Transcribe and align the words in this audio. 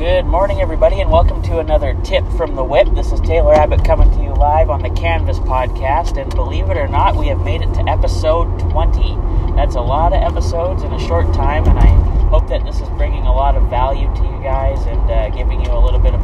Good 0.00 0.22
morning, 0.24 0.62
everybody, 0.62 0.98
and 1.02 1.10
welcome 1.12 1.42
to 1.42 1.58
another 1.58 1.94
tip 2.04 2.24
from 2.38 2.54
the 2.56 2.64
whip. 2.64 2.88
This 2.94 3.12
is 3.12 3.20
Taylor 3.20 3.52
Abbott 3.52 3.84
coming 3.84 4.10
to 4.12 4.22
you 4.22 4.32
live 4.32 4.70
on 4.70 4.80
the 4.82 4.88
Canvas 4.88 5.38
podcast. 5.40 6.16
And 6.16 6.34
believe 6.34 6.70
it 6.70 6.78
or 6.78 6.88
not, 6.88 7.16
we 7.16 7.26
have 7.26 7.44
made 7.44 7.60
it 7.60 7.74
to 7.74 7.80
episode 7.86 8.46
20. 8.72 9.52
That's 9.56 9.74
a 9.74 9.80
lot 9.82 10.14
of 10.14 10.22
episodes 10.22 10.84
in 10.84 10.92
a 10.94 10.98
short 11.00 11.34
time, 11.34 11.66
and 11.68 11.78
I 11.78 11.88
hope 12.32 12.48
that 12.48 12.64
this 12.64 12.80
is 12.80 12.88
bringing 12.96 13.24
a 13.26 13.30
lot 13.34 13.56
of 13.56 13.68
value 13.68 14.06
to 14.14 14.22
you 14.22 14.40
guys 14.42 14.80
and 14.86 15.10
uh, 15.10 15.28
giving 15.36 15.60
you 15.62 15.70
a 15.70 15.76
little 15.78 16.00
bit 16.00 16.14
of 16.14 16.19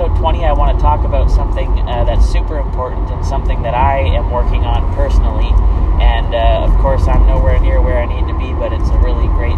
episode 0.00 0.16
20, 0.18 0.46
I 0.46 0.52
want 0.52 0.72
to 0.72 0.80
talk 0.82 1.04
about 1.04 1.30
something 1.30 1.68
uh, 1.84 2.04
that's 2.04 2.24
super 2.24 2.58
important 2.58 3.10
and 3.10 3.20
something 3.22 3.60
that 3.60 3.74
I 3.74 3.98
am 4.16 4.30
working 4.30 4.64
on 4.64 4.80
personally. 4.96 5.52
And 6.02 6.34
uh, 6.34 6.64
of 6.64 6.72
course, 6.80 7.06
I'm 7.06 7.26
nowhere 7.26 7.60
near 7.60 7.82
where 7.82 8.00
I 8.00 8.06
need 8.08 8.24
to 8.32 8.38
be, 8.38 8.50
but 8.54 8.72
it's 8.72 8.88
a 8.88 8.96
really 8.96 9.26
great 9.36 9.49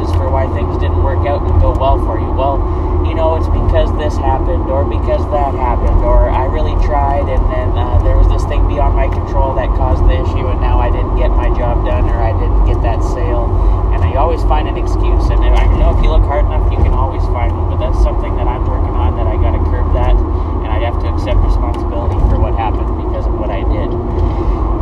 excuses 0.00 0.16
for 0.16 0.30
why 0.32 0.48
things 0.56 0.72
didn't 0.80 1.02
work 1.04 1.26
out 1.28 1.42
and 1.44 1.60
go 1.60 1.76
well 1.76 1.98
for 2.00 2.16
you. 2.18 2.30
Well, 2.32 2.58
you 3.06 3.12
know, 3.14 3.36
it's 3.36 3.48
because 3.48 3.92
this 4.00 4.16
happened 4.16 4.68
or 4.72 4.84
because 4.84 5.20
that 5.30 5.52
happened 5.54 6.00
or 6.04 6.28
I 6.30 6.46
really 6.48 6.74
tried 6.84 7.28
and 7.28 7.42
then 7.52 7.68
uh, 7.78 8.02
there 8.04 8.16
was 8.16 8.28
this 8.28 8.44
thing 8.48 8.66
beyond 8.68 8.96
my 8.96 9.08
control 9.08 9.52
that 9.60 9.68
caused 9.76 10.04
the 10.08 10.16
issue 10.20 10.46
and 10.48 10.60
now 10.60 10.78
I 10.80 10.88
didn't 10.90 11.16
get 11.16 11.28
my 11.32 11.48
job 11.56 11.84
done 11.84 12.04
or 12.08 12.16
I 12.20 12.32
didn't 12.32 12.64
get 12.66 12.80
that 12.82 13.02
sale. 13.04 13.46
And 13.94 14.00
I 14.04 14.16
always 14.16 14.40
find 14.44 14.68
an 14.68 14.78
excuse. 14.78 15.28
And 15.34 15.42
I 15.44 15.66
know 15.76 15.90
if 15.96 16.00
you 16.04 16.08
look 16.10 16.22
hard 16.24 16.46
enough, 16.46 16.64
you 16.72 16.78
can 16.78 16.94
always 16.94 17.22
find 17.34 17.50
one, 17.52 17.74
but 17.76 17.78
that's 17.82 18.00
something 18.02 18.36
that 18.38 18.46
I'm 18.46 18.62
working 18.64 18.94
on 18.94 19.16
that 19.18 19.26
I 19.26 19.34
got 19.36 19.52
to 19.58 19.62
curb 19.70 19.90
that 19.98 20.14
and 20.16 20.68
I 20.70 20.78
have 20.86 20.96
to 21.02 21.06
accept 21.12 21.40
responsibility 21.44 22.16
for 22.30 22.38
what 22.40 22.54
happened 22.56 22.86
because 23.04 23.26
of 23.26 23.34
what 23.36 23.50
I 23.50 23.66
did. 23.66 23.90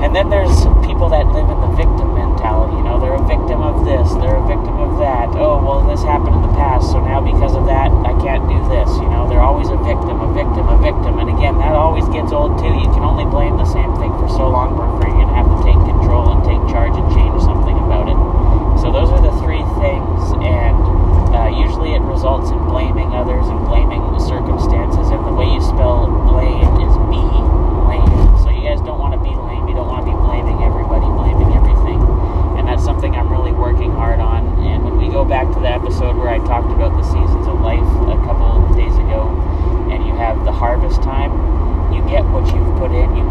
And 0.04 0.14
then 0.14 0.30
there's 0.30 0.54
people 0.86 1.08
that 1.10 1.26
live 1.34 1.48
in 1.50 1.58
the 1.60 1.72
victim 1.74 1.97
victim 3.28 3.60
of 3.60 3.84
this, 3.84 4.08
they're 4.18 4.40
a 4.40 4.46
victim 4.48 4.72
of 4.80 4.96
that. 4.98 5.28
Oh, 5.36 5.60
well, 5.60 5.84
this 5.84 6.00
happened 6.02 6.34
in 6.40 6.42
the 6.48 6.54
past, 6.56 6.88
so 6.90 6.96
now 7.04 7.20
because 7.20 7.54
of 7.54 7.68
that, 7.68 7.92
I 8.08 8.16
can't 8.24 8.48
do 8.48 8.56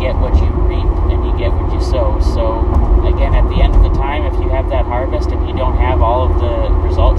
get 0.07 0.15
what 0.23 0.31
you 0.39 0.47
reap 0.71 0.87
and 1.11 1.19
you 1.27 1.35
get 1.35 1.51
what 1.51 1.67
you 1.75 1.81
sow. 1.81 2.15
So, 2.33 2.63
again, 3.03 3.35
at 3.35 3.43
the 3.51 3.59
end 3.59 3.75
of 3.75 3.83
the 3.83 3.91
time, 3.99 4.23
if 4.23 4.39
you 4.39 4.47
have 4.49 4.69
that 4.69 4.85
harvest 4.85 5.27
and 5.35 5.41
you 5.47 5.53
don't 5.53 5.75
have 5.77 6.01
all 6.01 6.23
of 6.31 6.39
the 6.39 6.71
results 6.87 7.16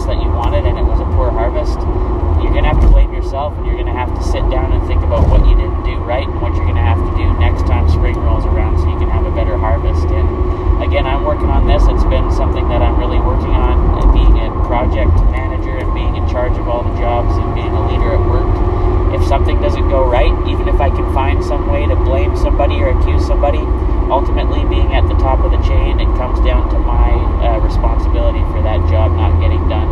something 19.29 19.61
doesn't 19.61 19.87
go 19.91 20.09
right, 20.09 20.33
even 20.49 20.67
if 20.69 20.81
I 20.81 20.89
can 20.89 21.05
find 21.13 21.45
some 21.45 21.71
way 21.71 21.87
to 21.87 21.95
blame 21.95 22.35
somebody 22.35 22.77
or 22.81 22.97
accuse 22.99 23.25
somebody, 23.27 23.61
ultimately 24.09 24.65
being 24.65 24.95
at 24.95 25.07
the 25.07 25.15
top 25.21 25.41
of 25.45 25.51
the 25.53 25.61
chain, 25.69 26.01
it 26.01 26.07
comes 26.17 26.41
down 26.41 26.71
to 26.73 26.79
my 26.81 27.13
uh, 27.45 27.61
responsibility 27.61 28.41
for 28.51 28.63
that 28.65 28.81
job 28.89 29.13
not 29.13 29.39
getting 29.39 29.69
done 29.69 29.87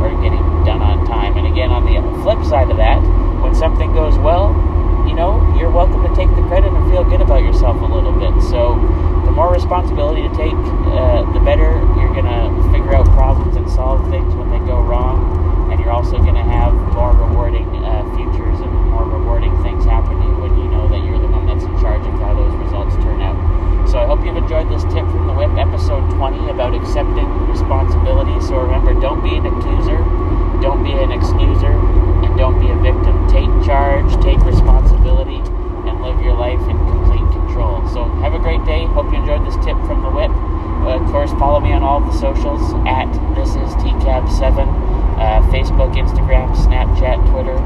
or 0.00 0.08
getting 0.24 0.40
done 0.64 0.80
on 0.80 1.06
time. 1.06 1.36
And 1.36 1.46
again, 1.46 1.68
on 1.70 1.84
the 1.84 2.00
flip 2.24 2.40
side 2.48 2.70
of 2.70 2.78
that, 2.78 2.98
when 3.44 3.54
something 3.54 3.92
goes 3.92 4.16
well, 4.16 4.56
you 5.06 5.12
know, 5.14 5.36
you're 5.58 5.70
welcome 5.70 6.00
to 6.08 6.14
take 6.16 6.32
the 6.34 6.42
credit 6.48 6.72
and 6.72 6.90
feel 6.90 7.04
good 7.04 7.20
about 7.20 7.42
yourself 7.42 7.80
a 7.82 7.84
little 7.84 8.12
bit. 8.12 8.32
So, 8.48 8.76
the 9.24 9.32
more 9.32 9.52
responsibility 9.52 10.22
to 10.26 10.34
take, 10.36 10.52
uh, 10.88 11.27
socials 42.18 42.72
at 42.86 43.06
this 43.36 43.50
is 43.50 43.70
TCAB7, 43.78 44.66
uh, 45.18 45.40
Facebook, 45.52 45.94
Instagram, 45.94 46.54
Snapchat, 46.54 47.30
Twitter, 47.30 47.56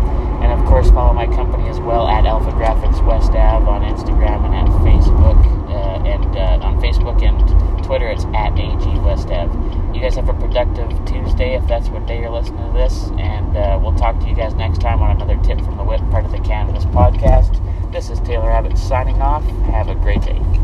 and 0.44 0.52
of 0.52 0.64
course 0.66 0.90
follow 0.90 1.14
my 1.14 1.26
company 1.26 1.68
as 1.68 1.80
well 1.80 2.06
at 2.06 2.26
Alpha 2.26 2.50
Graphics 2.50 3.02
West 3.06 3.30
Ave 3.32 3.66
on 3.66 3.80
Instagram 3.82 4.44
and 4.44 4.54
at 4.54 4.68
Facebook, 4.82 5.70
uh, 5.70 6.04
and 6.04 6.36
uh, 6.36 6.64
on 6.66 6.78
Facebook 6.82 7.22
and 7.22 7.42
Twitter 7.82 8.08
it's 8.08 8.24
at 8.34 8.52
AG 8.58 8.84
West 9.00 9.28
Ave. 9.30 9.52
You 9.94 10.00
guys 10.02 10.16
have 10.16 10.28
a 10.28 10.34
productive 10.34 10.90
Tuesday 11.06 11.54
if 11.54 11.66
that's 11.66 11.88
what 11.88 12.06
day 12.06 12.20
you're 12.20 12.30
listening 12.30 12.66
to 12.66 12.72
this, 12.72 13.08
and 13.18 13.56
uh, 13.56 13.78
we'll 13.82 13.94
talk 13.94 14.18
to 14.20 14.26
you 14.26 14.34
guys 14.36 14.54
next 14.54 14.82
time 14.82 15.00
on 15.00 15.16
another 15.18 15.38
tip 15.42 15.64
from 15.64 15.78
the 15.78 15.84
whip 15.84 16.00
part 16.10 16.26
of 16.26 16.30
the 16.30 16.40
Canvas 16.40 16.84
Podcast. 16.86 17.56
This 17.90 18.10
is 18.10 18.20
Taylor 18.20 18.50
Abbott 18.52 18.76
signing 18.76 19.22
off. 19.22 19.44
Have 19.72 19.88
a 19.88 19.94
great 19.94 20.20
day. 20.20 20.61